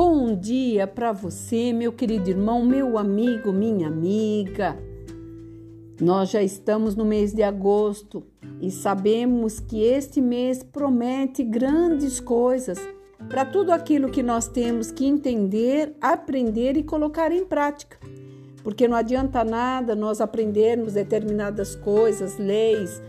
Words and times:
Bom 0.00 0.32
dia 0.32 0.86
para 0.86 1.10
você, 1.10 1.72
meu 1.72 1.92
querido 1.92 2.30
irmão, 2.30 2.64
meu 2.64 2.96
amigo, 2.96 3.52
minha 3.52 3.88
amiga. 3.88 4.78
Nós 6.00 6.30
já 6.30 6.40
estamos 6.40 6.94
no 6.94 7.04
mês 7.04 7.32
de 7.32 7.42
agosto 7.42 8.22
e 8.60 8.70
sabemos 8.70 9.58
que 9.58 9.82
este 9.82 10.20
mês 10.20 10.62
promete 10.62 11.42
grandes 11.42 12.20
coisas 12.20 12.78
para 13.28 13.44
tudo 13.44 13.72
aquilo 13.72 14.08
que 14.08 14.22
nós 14.22 14.46
temos 14.46 14.92
que 14.92 15.04
entender, 15.04 15.96
aprender 16.00 16.76
e 16.76 16.84
colocar 16.84 17.32
em 17.32 17.44
prática. 17.44 17.98
Porque 18.62 18.86
não 18.86 18.96
adianta 18.96 19.42
nada 19.42 19.96
nós 19.96 20.20
aprendermos 20.20 20.92
determinadas 20.92 21.74
coisas, 21.74 22.38
leis, 22.38 23.02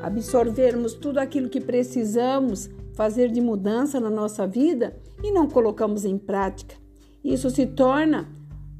absorvermos 0.00 0.94
tudo 0.94 1.18
aquilo 1.18 1.50
que 1.50 1.60
precisamos 1.60 2.70
fazer 2.94 3.30
de 3.30 3.42
mudança 3.42 4.00
na 4.00 4.08
nossa 4.08 4.46
vida 4.46 4.96
e 5.22 5.30
não 5.30 5.48
colocamos 5.48 6.04
em 6.04 6.18
prática. 6.18 6.74
Isso 7.22 7.50
se 7.50 7.66
torna 7.66 8.28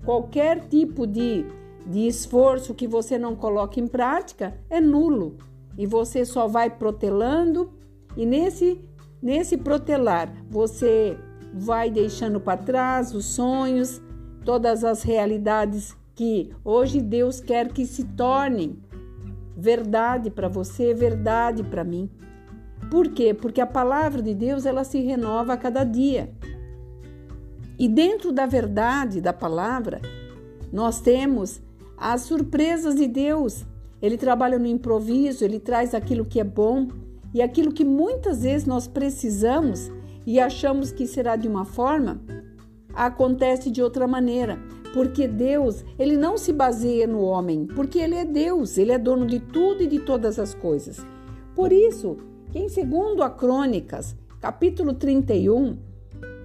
qualquer 0.05 0.69
tipo 0.69 1.07
de, 1.07 1.45
de 1.87 2.07
esforço 2.07 2.75
que 2.75 2.87
você 2.87 3.19
não 3.19 3.37
coloca 3.37 3.79
em 3.79 3.87
prática 3.87 4.55
é 4.69 4.81
nulo 4.81 5.37
e 5.77 5.87
você 5.87 6.25
só 6.25 6.47
vai 6.47 6.71
protelando 6.71 7.71
e 8.17 8.25
nesse 8.25 8.81
nesse 9.23 9.57
protelar 9.57 10.33
você 10.49 11.19
vai 11.53 11.91
deixando 11.91 12.41
para 12.41 12.57
trás 12.57 13.15
os 13.15 13.27
sonhos, 13.27 14.01
todas 14.45 14.85
as 14.85 15.03
realidades 15.03 15.97
que 16.15 16.51
hoje 16.65 17.01
Deus 17.01 17.41
quer 17.41 17.69
que 17.73 17.87
se 17.87 18.05
tornem 18.05 18.79
verdade 19.57 20.31
para 20.31 20.49
você, 20.49 20.95
verdade 20.95 21.63
para 21.63 21.85
mim. 21.85 22.11
Por 22.91 23.09
quê? 23.09 23.33
Porque 23.33 23.61
a 23.61 23.67
palavra 23.67 24.21
de 24.21 24.35
Deus 24.35 24.67
ela 24.67 24.83
se 24.83 25.01
renova 25.01 25.53
a 25.53 25.57
cada 25.57 25.85
dia. 25.85 26.33
E 27.79 27.89
dentro 27.89 28.33
da 28.33 28.45
verdade 28.47 29.21
da 29.21 29.33
palavra, 29.33 30.01
nós 30.73 31.01
temos 31.01 31.63
as 31.97 32.23
surpresas 32.23 32.97
de 32.97 33.07
Deus. 33.07 33.65
Ele 34.03 34.17
trabalha 34.17 34.59
no 34.59 34.67
improviso, 34.67 35.45
ele 35.45 35.61
traz 35.61 35.95
aquilo 35.95 36.25
que 36.25 36.41
é 36.41 36.45
bom 36.45 36.89
e 37.33 37.41
aquilo 37.41 37.73
que 37.73 37.85
muitas 37.85 38.43
vezes 38.43 38.67
nós 38.67 38.89
precisamos 38.89 39.91
e 40.27 40.41
achamos 40.41 40.91
que 40.91 41.07
será 41.07 41.37
de 41.37 41.49
uma 41.49 41.65
forma, 41.65 42.21
acontece 42.93 43.71
de 43.71 43.83
outra 43.83 44.07
maneira. 44.07 44.59
Porque 44.93 45.29
Deus, 45.29 45.85
ele 45.99 46.17
não 46.17 46.37
se 46.37 46.53
baseia 46.53 47.07
no 47.07 47.21
homem, 47.21 47.67
porque 47.67 47.99
ele 47.99 48.17
é 48.17 48.25
Deus, 48.25 48.77
ele 48.77 48.91
é 48.91 48.99
dono 48.99 49.25
de 49.25 49.39
tudo 49.39 49.83
e 49.83 49.87
de 49.87 50.01
todas 50.01 50.39
as 50.39 50.53
coisas. 50.53 50.99
Por 51.55 51.73
isso, 51.73 52.17
que 52.51 52.59
em 52.59 52.69
segundo 52.69 53.23
a 53.23 53.31
Crônicas, 53.31 54.17
capítulo 54.41 54.93
31, 54.93 55.77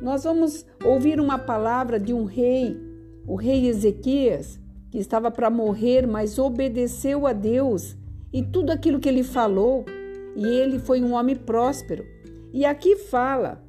nós 0.01 0.23
vamos 0.23 0.63
ouvir 0.83 1.19
uma 1.19 1.39
palavra 1.39 1.99
de 1.99 2.13
um 2.13 2.25
rei, 2.25 2.79
o 3.25 3.35
rei 3.35 3.67
Ezequias, 3.67 4.59
que 4.91 4.99
estava 4.99 5.31
para 5.31 5.49
morrer, 5.49 6.05
mas 6.05 6.37
obedeceu 6.37 7.25
a 7.25 7.33
Deus 7.33 7.97
e 8.31 8.43
tudo 8.43 8.71
aquilo 8.71 8.99
que 8.99 9.09
ele 9.09 9.23
falou, 9.23 9.83
e 10.35 10.45
ele 10.45 10.77
foi 10.77 11.01
um 11.01 11.13
homem 11.13 11.35
próspero. 11.35 12.05
E 12.53 12.65
aqui 12.65 12.97
fala, 12.97 13.63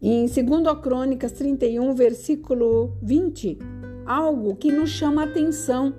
em 0.00 0.24
2 0.24 0.80
Crônicas 0.80 1.32
31, 1.32 1.94
versículo 1.94 2.96
20, 3.02 3.58
algo 4.06 4.56
que 4.56 4.72
nos 4.72 4.88
chama 4.88 5.22
a 5.22 5.26
atenção 5.26 5.92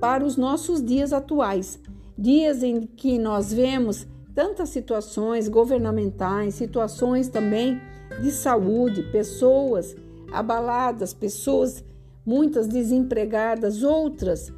para 0.00 0.24
os 0.24 0.36
nossos 0.36 0.82
dias 0.82 1.12
atuais, 1.12 1.78
dias 2.18 2.64
em 2.64 2.82
que 2.82 3.18
nós 3.18 3.52
vemos 3.52 4.06
tantas 4.36 4.68
situações 4.68 5.48
governamentais, 5.48 6.54
situações 6.54 7.26
também 7.26 7.80
de 8.20 8.30
saúde, 8.30 9.02
pessoas 9.04 9.96
abaladas, 10.30 11.14
pessoas 11.14 11.82
muitas 12.24 12.68
desempregadas, 12.68 13.82
outras 13.82 14.52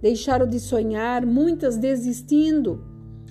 deixaram 0.00 0.46
de 0.46 0.58
sonhar, 0.58 1.26
muitas 1.26 1.76
desistindo 1.76 2.82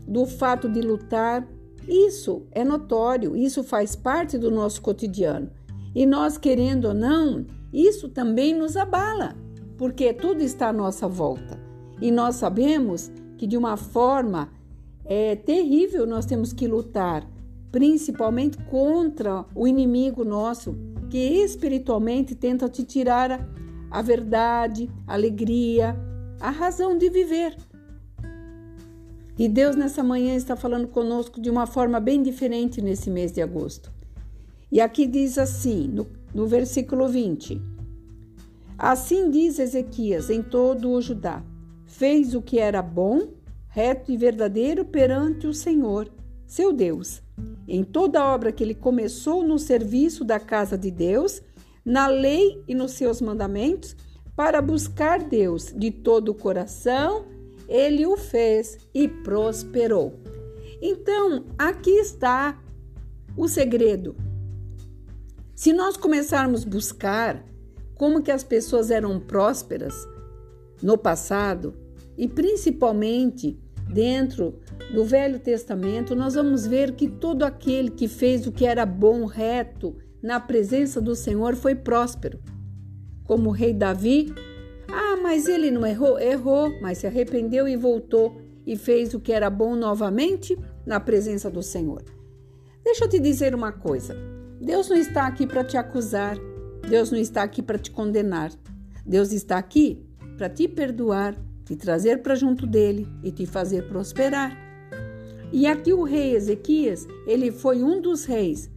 do 0.08 0.28
fato 0.28 0.70
de 0.70 0.82
lutar. 0.82 1.48
Isso 1.88 2.46
é 2.52 2.64
notório, 2.64 3.36
isso 3.36 3.64
faz 3.64 3.96
parte 3.96 4.38
do 4.38 4.52
nosso 4.52 4.84
cotidiano. 4.84 5.50
E 5.96 6.06
nós, 6.06 6.38
querendo 6.38 6.90
ou 6.90 6.94
não, 6.94 7.44
isso 7.74 8.08
também 8.08 8.54
nos 8.54 8.78
abala, 8.78 9.36
porque 9.78 10.14
tudo 10.14 10.44
está 10.44 10.68
à 10.68 10.74
nossa 10.74 11.08
volta. 11.08 11.60
E 12.00 12.12
nós 12.12 12.36
sabemos 12.36 13.12
que 13.36 13.48
de 13.48 13.58
uma 13.58 13.78
forma 13.78 14.50
é 15.08 15.36
terrível, 15.36 16.06
nós 16.06 16.26
temos 16.26 16.52
que 16.52 16.68
lutar, 16.68 17.26
principalmente 17.72 18.58
contra 18.66 19.46
o 19.56 19.66
inimigo 19.66 20.26
nosso, 20.26 20.76
que 21.10 21.18
espiritualmente 21.18 22.36
tenta 22.36 22.68
te 22.68 22.84
tirar 22.84 23.32
a, 23.32 23.40
a 23.90 24.02
verdade, 24.02 24.90
a 25.08 25.14
alegria, 25.14 25.96
a 26.42 26.50
razão 26.50 26.98
de 26.98 27.10
viver. 27.10 27.56
E 29.40 29.48
Deus 29.48 29.76
nessa 29.76 30.04
manhã 30.04 30.36
está 30.36 30.56
falando 30.56 30.88
conosco 30.88 31.40
de 31.40 31.50
uma 31.50 31.66
forma 31.66 32.00
bem 32.00 32.22
diferente 32.22 32.82
nesse 32.82 33.10
mês 33.10 33.32
de 33.32 33.42
agosto. 33.42 33.92
E 34.70 34.82
aqui 34.82 35.08
diz 35.08 35.38
assim, 35.38 35.88
no, 35.88 36.08
no 36.34 36.48
versículo 36.48 37.08
20: 37.08 37.62
Assim 38.78 39.30
diz 39.30 39.58
Ezequias 39.58 40.30
em 40.30 40.42
todo 40.42 40.90
o 40.90 41.02
Judá: 41.02 41.44
fez 41.86 42.36
o 42.36 42.42
que 42.42 42.60
era 42.60 42.82
bom 42.82 43.37
reto 43.78 44.12
e 44.12 44.18
verdadeiro 44.18 44.84
perante 44.84 45.46
o 45.46 45.54
Senhor, 45.54 46.12
seu 46.48 46.74
Deus. 46.74 47.22
Em 47.68 47.84
toda 47.84 48.20
a 48.20 48.34
obra 48.34 48.52
que 48.52 48.64
ele 48.64 48.74
começou 48.74 49.44
no 49.44 49.60
serviço 49.60 50.24
da 50.24 50.40
casa 50.40 50.76
de 50.76 50.90
Deus, 50.90 51.44
na 51.86 52.08
lei 52.08 52.60
e 52.68 52.74
nos 52.74 52.94
seus 52.94 53.22
mandamentos, 53.22 53.96
para 54.36 54.64
buscar 54.64 55.20
Deus 55.20 55.72
de 55.78 55.92
todo 55.92 56.30
o 56.30 56.34
coração, 56.34 57.28
ele 57.70 58.04
o 58.04 58.18
fez 58.18 58.80
e 58.96 59.08
prosperou. 59.08 60.20
Então, 60.82 61.46
aqui 61.56 61.92
está 62.00 62.60
o 63.36 63.48
segredo. 63.48 64.16
Se 65.54 65.72
nós 65.72 65.96
começarmos 65.96 66.64
a 66.64 66.70
buscar 66.70 67.46
como 67.94 68.24
que 68.24 68.32
as 68.32 68.44
pessoas 68.44 68.90
eram 68.90 69.20
prósperas 69.20 69.94
no 70.82 70.98
passado 70.98 71.76
e 72.18 72.28
principalmente 72.28 73.67
dentro 73.90 74.60
do 74.94 75.04
Velho 75.04 75.40
Testamento, 75.40 76.16
nós 76.16 76.36
vamos 76.36 76.66
ver 76.66 76.94
que 76.94 77.08
todo 77.08 77.44
aquele 77.44 77.90
que 77.90 78.08
fez 78.08 78.46
o 78.46 78.52
que 78.52 78.66
era 78.66 78.86
bom, 78.86 79.26
reto, 79.26 79.96
na 80.22 80.40
presença 80.40 81.00
do 81.00 81.16
Senhor 81.16 81.56
foi 81.56 81.76
próspero. 81.76 82.40
Como 83.24 83.50
o 83.50 83.54
rei 83.54 83.74
Davi, 83.74 84.34
ah, 84.88 85.18
mas 85.22 85.48
ele 85.48 85.72
não 85.72 85.86
errou? 85.86 86.20
Errou, 86.20 86.72
mas 86.82 87.00
se 87.00 87.08
arrependeu 87.08 87.68
e 87.68 87.76
voltou 87.76 88.42
e 88.66 88.76
fez 88.76 89.14
o 89.14 89.20
que 89.20 89.32
era 89.32 89.50
bom 89.50 89.76
novamente 89.76 90.58
na 90.86 91.00
presença 91.00 91.50
do 91.50 91.62
Senhor. 91.62 92.04
Deixa 92.84 93.06
eu 93.06 93.10
te 93.10 93.20
dizer 93.20 93.54
uma 93.54 93.72
coisa: 93.72 94.16
Deus 94.62 94.90
não 94.90 94.98
está 94.98 95.28
aqui 95.28 95.46
para 95.46 95.64
te 95.64 95.78
acusar, 95.78 96.38
Deus 96.88 97.12
não 97.12 97.20
está 97.20 97.44
aqui 97.44 97.62
para 97.62 97.78
te 97.78 97.92
condenar, 97.92 98.52
Deus 99.06 99.32
está 99.32 99.58
aqui 99.58 100.06
para 100.38 100.50
te 100.50 100.68
perdoar 100.68 101.36
te 101.68 101.76
trazer 101.76 102.22
para 102.22 102.34
junto 102.34 102.66
dele 102.66 103.06
e 103.22 103.30
te 103.30 103.46
fazer 103.46 103.90
prosperar. 103.90 104.58
E 105.52 105.68
aqui 105.68 105.92
o 105.92 106.04
rei 106.04 106.34
Ezequias, 106.34 107.06
ele 107.28 107.52
foi 107.52 107.84
um 107.84 108.00
dos 108.00 108.24
reis 108.24 108.72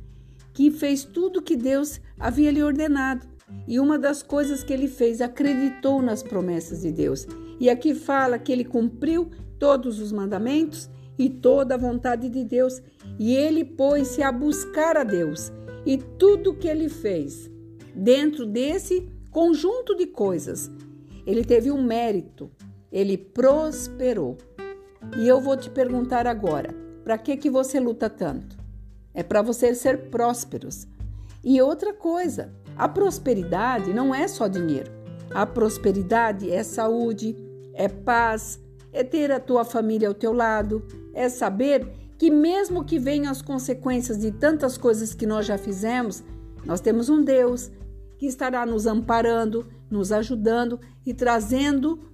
que 0.53 0.73
fez 0.73 1.05
tudo 1.05 1.41
que 1.41 1.57
Deus 1.57 2.01
havia 2.19 2.51
lhe 2.51 2.63
ordenado. 2.63 3.29
E 3.67 3.79
uma 3.79 3.97
das 3.97 4.25
coisas 4.25 4.65
que 4.65 4.73
ele 4.73 4.89
fez, 4.89 5.21
acreditou 5.21 6.03
nas 6.03 6.21
promessas 6.23 6.83
de 6.83 6.91
Deus. 6.91 7.29
E 7.61 7.71
aqui 7.71 7.95
fala 7.95 8.39
que 8.41 8.51
ele 8.51 8.65
cumpriu 8.65 9.31
todos 9.57 10.01
os 10.01 10.11
mandamentos 10.11 10.91
e 11.17 11.31
toda 11.31 11.77
a 11.77 11.79
vontade 11.79 12.29
de 12.29 12.43
Deus. 12.43 12.83
E 13.21 13.35
ele 13.37 13.65
pôs-se 13.65 14.21
a 14.21 14.33
buscar 14.33 14.97
a 14.97 15.05
Deus. 15.05 15.53
E 15.87 15.97
tudo 15.97 16.55
que 16.55 16.67
ele 16.67 16.89
fez 16.89 17.49
dentro 17.95 18.47
desse 18.47 19.09
conjunto 19.31 19.97
de 19.97 20.07
coisas, 20.07 20.69
ele 21.25 21.45
teve 21.45 21.71
um 21.71 21.83
mérito 21.83 22.51
ele 22.91 23.17
prosperou. 23.17 24.37
E 25.17 25.27
eu 25.27 25.41
vou 25.41 25.57
te 25.57 25.71
perguntar 25.71 26.27
agora: 26.27 26.75
para 27.05 27.19
que 27.19 27.37
que 27.37 27.51
você 27.51 27.79
luta 27.81 28.09
tanto? 28.11 28.59
É 29.15 29.23
para 29.23 29.43
você 29.43 29.75
ser 29.75 30.11
prósperos. 30.11 30.87
E 31.43 31.61
outra 31.61 31.93
coisa, 31.93 32.53
a 32.77 32.89
prosperidade 32.89 33.93
não 33.93 34.15
é 34.15 34.29
só 34.29 34.47
dinheiro. 34.47 34.91
A 35.33 35.47
prosperidade 35.47 36.51
é 36.51 36.63
saúde, 36.63 37.37
é 37.73 37.89
paz, 37.89 38.61
é 38.93 39.03
ter 39.03 39.31
a 39.31 39.41
tua 39.41 39.65
família 39.65 40.09
ao 40.09 40.15
teu 40.15 40.33
lado, 40.33 40.83
é 41.15 41.29
saber 41.29 41.87
que 42.19 42.31
mesmo 42.31 42.85
que 42.85 42.99
venham 42.99 43.31
as 43.31 43.41
consequências 43.41 44.19
de 44.19 44.31
tantas 44.31 44.77
coisas 44.77 45.15
que 45.15 45.25
nós 45.25 45.47
já 45.47 45.57
fizemos, 45.57 46.23
nós 46.65 46.81
temos 46.81 47.09
um 47.09 47.23
Deus 47.23 47.71
que 48.19 48.27
estará 48.27 48.67
nos 48.67 48.87
amparando, 48.87 49.67
nos 49.91 50.13
ajudando 50.13 50.79
e 51.07 51.15
trazendo 51.15 52.10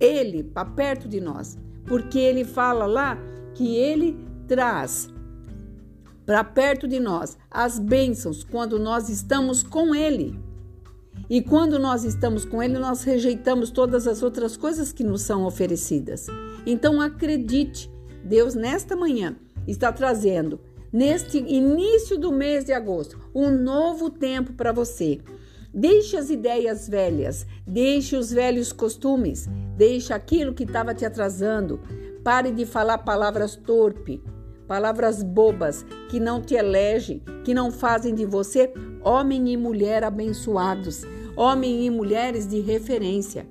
ele 0.00 0.42
para 0.42 0.64
perto 0.64 1.08
de 1.08 1.20
nós, 1.20 1.56
porque 1.86 2.18
ele 2.18 2.44
fala 2.44 2.86
lá 2.86 3.18
que 3.54 3.76
ele 3.76 4.16
traz 4.46 5.08
para 6.26 6.42
perto 6.42 6.88
de 6.88 6.98
nós 6.98 7.38
as 7.48 7.78
bênçãos 7.78 8.42
quando 8.42 8.78
nós 8.78 9.08
estamos 9.08 9.62
com 9.62 9.94
Ele. 9.94 10.38
E 11.30 11.40
quando 11.40 11.78
nós 11.78 12.04
estamos 12.04 12.44
com 12.44 12.62
Ele, 12.62 12.78
nós 12.78 13.04
rejeitamos 13.04 13.70
todas 13.70 14.06
as 14.06 14.22
outras 14.22 14.56
coisas 14.56 14.92
que 14.92 15.04
nos 15.04 15.22
são 15.22 15.44
oferecidas. 15.44 16.26
Então 16.66 17.00
acredite, 17.00 17.90
Deus 18.24 18.54
nesta 18.56 18.96
manhã 18.96 19.36
está 19.66 19.92
trazendo, 19.92 20.60
neste 20.92 21.38
início 21.38 22.18
do 22.18 22.32
mês 22.32 22.64
de 22.64 22.72
agosto, 22.72 23.18
um 23.34 23.50
novo 23.50 24.10
tempo 24.10 24.52
para 24.52 24.72
você. 24.72 25.20
Deixe 25.72 26.16
as 26.16 26.30
ideias 26.30 26.88
velhas, 26.88 27.46
deixe 27.66 28.16
os 28.16 28.30
velhos 28.30 28.72
costumes, 28.72 29.48
deixe 29.76 30.12
aquilo 30.12 30.54
que 30.54 30.64
estava 30.64 30.94
te 30.94 31.04
atrasando. 31.04 31.80
Pare 32.24 32.50
de 32.50 32.64
falar 32.66 32.98
palavras 32.98 33.54
torpes, 33.54 34.20
palavras 34.66 35.22
bobas 35.22 35.84
que 36.08 36.18
não 36.18 36.40
te 36.40 36.54
elegem, 36.54 37.22
que 37.44 37.54
não 37.54 37.70
fazem 37.70 38.14
de 38.14 38.24
você 38.24 38.72
homem 39.04 39.52
e 39.52 39.56
mulher 39.56 40.02
abençoados, 40.02 41.02
homem 41.36 41.86
e 41.86 41.90
mulheres 41.90 42.46
de 42.46 42.60
referência. 42.60 43.46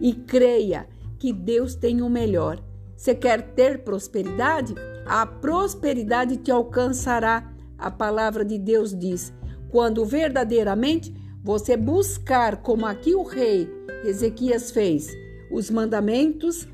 E 0.00 0.12
creia 0.12 0.86
que 1.18 1.32
Deus 1.32 1.74
tem 1.74 2.02
o 2.02 2.10
melhor. 2.10 2.62
Você 2.96 3.14
quer 3.14 3.54
ter 3.54 3.82
prosperidade? 3.82 4.74
A 5.06 5.24
prosperidade 5.24 6.36
te 6.36 6.50
alcançará. 6.50 7.50
A 7.78 7.90
palavra 7.90 8.44
de 8.44 8.58
Deus 8.58 8.94
diz: 8.94 9.32
quando 9.70 10.04
verdadeiramente 10.04 11.14
você 11.42 11.76
buscar, 11.76 12.58
como 12.58 12.84
aqui 12.84 13.14
o 13.14 13.22
rei 13.22 13.68
Ezequias 14.04 14.70
fez, 14.70 15.08
os 15.50 15.70
mandamentos 15.70 16.66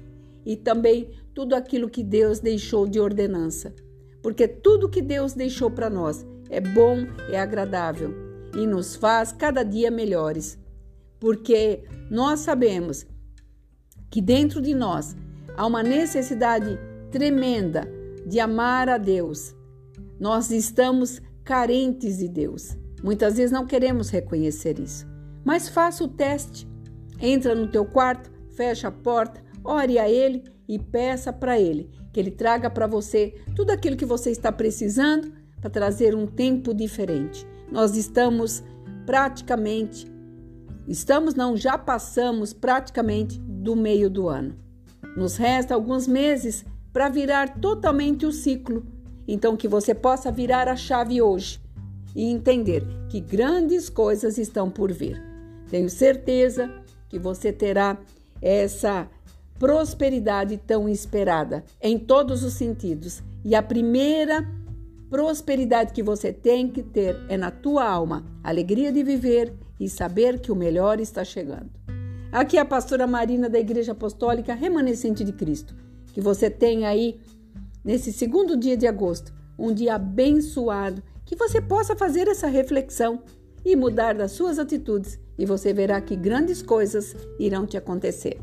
e 0.44 0.56
também 0.56 1.11
tudo 1.34 1.55
aquilo 1.55 1.90
que 1.90 2.02
Deus 2.02 2.40
deixou 2.40 2.87
de 2.87 3.00
ordenança. 3.00 3.75
Porque 4.23 4.49
tudo 4.49 4.88
que 4.88 5.02
Deus 5.02 5.34
deixou 5.34 5.70
para 5.70 5.90
nós 5.90 6.26
é 6.49 6.61
bom, 6.61 7.06
é 7.31 7.38
agradável 7.38 8.14
e 8.56 8.67
nos 8.67 8.96
faz 8.96 9.32
cada 9.32 9.62
dia 9.62 9.90
melhores. 9.90 10.58
Porque 11.20 11.84
nós 12.11 12.40
sabemos 12.40 13.06
que 14.11 14.20
dentro 14.20 14.61
de 14.61 14.75
nós 14.75 15.17
há 15.56 15.67
uma 15.67 15.82
necessidade 15.82 16.78
tremenda 17.11 17.88
de 18.26 18.40
amar 18.40 18.88
a 18.88 18.99
Deus. 18.99 19.55
Nós 20.19 20.50
estamos 20.50 21.20
carentes 21.44 22.19
de 22.19 22.28
Deus. 22.28 22.76
Muitas 23.02 23.37
vezes 23.37 23.52
não 23.52 23.67
queremos 23.67 24.11
reconhecer 24.11 24.78
isso. 24.78 25.06
Mas 25.44 25.69
faça 25.69 26.02
o 26.02 26.08
teste. 26.08 26.67
Entra 27.20 27.55
no 27.55 27.69
teu 27.69 27.84
quarto, 27.84 28.31
fecha 28.56 28.88
a 28.88 28.93
porta, 28.93 29.41
ore 29.62 29.99
a 29.99 30.08
ele 30.08 30.43
e 30.69 30.79
peça 30.79 31.32
para 31.32 31.61
ele 31.61 31.91
que 32.17 32.20
ele 32.20 32.31
traga 32.31 32.70
para 32.70 32.87
você 32.87 33.35
tudo 33.55 33.70
aquilo 33.70 33.94
que 33.94 34.06
você 34.06 34.31
está 34.31 34.50
precisando 34.50 35.31
para 35.61 35.69
trazer 35.69 36.14
um 36.14 36.26
tempo 36.26 36.73
diferente. 36.73 37.47
Nós 37.70 37.94
estamos 37.94 38.64
praticamente 39.05 40.11
estamos 40.88 41.35
não, 41.35 41.55
já 41.55 41.76
passamos 41.76 42.55
praticamente 42.55 43.38
do 43.38 43.76
meio 43.76 44.08
do 44.08 44.31
ano. 44.31 44.56
Nos 45.14 45.37
resta 45.37 45.75
alguns 45.75 46.06
meses 46.06 46.64
para 46.91 47.11
virar 47.11 47.59
totalmente 47.59 48.25
o 48.25 48.32
ciclo. 48.32 48.87
Então 49.29 49.55
que 49.55 49.69
você 49.69 49.94
possa 49.94 50.32
virar 50.32 50.69
a 50.69 50.76
chave 50.76 51.20
hoje 51.20 51.61
e 52.14 52.25
entender 52.25 52.82
que 53.11 53.20
grandes 53.20 53.91
coisas 53.91 54.38
estão 54.38 54.70
por 54.70 54.91
vir. 54.91 55.23
Tenho 55.69 55.91
certeza 55.91 56.73
que 57.11 57.19
você 57.19 57.52
terá 57.52 57.99
essa 58.41 59.09
prosperidade 59.59 60.56
tão 60.59 60.88
esperada 60.88 61.65
em 61.81 61.99
todos 61.99 62.43
os 62.43 62.55
sentidos. 62.55 63.23
E 63.44 63.55
a 63.55 63.62
primeira 63.62 64.47
prosperidade 65.09 65.93
que 65.93 66.03
você 66.03 66.33
tem 66.33 66.69
que 66.69 66.83
ter 66.83 67.17
é 67.29 67.37
na 67.37 67.50
tua 67.50 67.88
alma, 67.88 68.25
alegria 68.43 68.93
de 68.93 69.03
viver 69.03 69.55
e 69.79 69.88
saber 69.88 70.41
que 70.41 70.50
o 70.50 70.56
melhor 70.56 71.00
está 71.00 71.25
chegando. 71.25 71.71
Aqui 72.33 72.59
é 72.59 72.61
a 72.61 72.65
pastora 72.65 73.06
Marina 73.06 73.49
da 73.49 73.59
Igreja 73.59 73.93
Apostólica 73.93 74.53
Remanescente 74.53 75.25
de 75.25 75.33
Cristo. 75.33 75.75
Que 76.12 76.21
você 76.21 76.50
tenha 76.50 76.88
aí, 76.88 77.21
nesse 77.85 78.12
segundo 78.12 78.56
dia 78.56 78.77
de 78.77 78.87
agosto, 78.87 79.33
um 79.59 79.73
dia 79.73 79.94
abençoado 79.94 81.03
que 81.25 81.37
você 81.37 81.61
possa 81.61 81.97
fazer 81.97 82.29
essa 82.29 82.47
reflexão 82.47 83.23
e 83.65 83.75
mudar 83.75 84.15
das 84.15 84.33
suas 84.33 84.59
atitudes, 84.59 85.19
e 85.38 85.44
você 85.44 85.73
verá 85.73 86.00
que 86.00 86.17
grandes 86.17 86.62
coisas 86.62 87.15
irão 87.38 87.67
te 87.67 87.77
acontecer. 87.77 88.41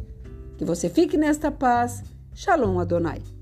Que 0.57 0.65
você 0.65 0.89
fique 0.89 1.17
nesta 1.17 1.51
paz. 1.51 2.03
Shalom 2.33 2.79
Adonai. 2.79 3.32